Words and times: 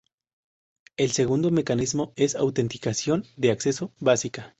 El 0.97 1.11
segundo 1.11 1.51
mecanismo 1.51 2.11
es 2.15 2.33
Autenticación 2.35 3.23
de 3.37 3.51
acceso 3.51 3.93
básica. 3.99 4.49